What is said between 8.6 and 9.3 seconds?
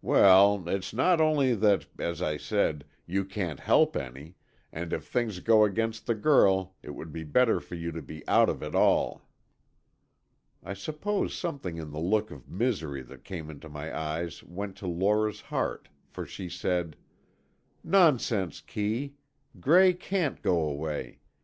it all."